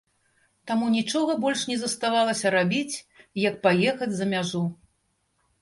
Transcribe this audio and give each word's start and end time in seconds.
Таму 0.69 0.87
нічога 0.93 1.35
больш 1.43 1.61
не 1.73 1.77
заставалася 1.83 2.53
рабіць, 2.57 2.95
як 3.47 3.61
паехаць 3.67 4.11
за 4.19 4.25
мяжу. 4.33 4.63